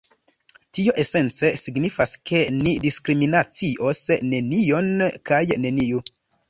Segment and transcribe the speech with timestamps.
[0.77, 4.95] Tio esence signifas, ke ni diskriminacios nenion
[5.33, 6.15] kaj neniun.